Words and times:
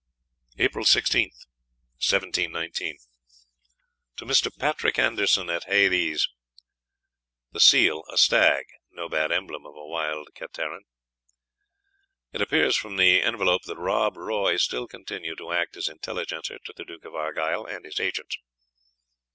"Apryle 0.57 0.83
16_th,_ 0.87 1.29
1719. 2.01 2.97
"To 4.17 4.25
Mr. 4.25 4.49
Patrick 4.57 4.97
Anderson, 4.97 5.47
at 5.51 5.65
Hay 5.65 5.89
These.' 5.89 6.27
The 7.51 7.59
seal, 7.59 8.03
a 8.11 8.17
stag 8.17 8.65
no 8.89 9.07
bad 9.07 9.31
emblem 9.31 9.63
of 9.67 9.75
a 9.75 9.85
wild 9.85 10.29
cateran. 10.33 10.85
It 12.33 12.41
appears 12.41 12.75
from 12.77 12.95
the 12.97 13.21
envelope 13.21 13.61
that 13.65 13.77
Rob 13.77 14.17
Roy 14.17 14.57
still 14.57 14.87
continued 14.87 15.37
to 15.37 15.51
act 15.51 15.77
as 15.77 15.87
Intelligencer 15.87 16.57
to 16.65 16.73
the 16.75 16.83
Duke 16.83 17.05
of 17.05 17.13
Argyle, 17.13 17.65
and 17.67 17.85
his 17.85 17.99
agents. 17.99 18.39